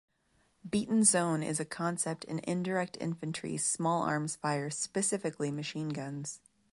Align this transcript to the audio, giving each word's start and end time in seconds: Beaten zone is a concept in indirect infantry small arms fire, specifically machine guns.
Beaten 0.67 1.03
zone 1.03 1.43
is 1.43 1.59
a 1.59 1.63
concept 1.63 2.23
in 2.23 2.39
indirect 2.39 2.97
infantry 2.99 3.55
small 3.57 4.01
arms 4.01 4.35
fire, 4.35 4.71
specifically 4.71 5.51
machine 5.51 5.89
guns. 5.89 6.39